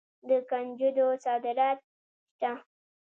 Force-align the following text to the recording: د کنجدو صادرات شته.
د 0.27 0.29
کنجدو 0.49 1.07
صادرات 1.23 1.79
شته. 2.35 2.51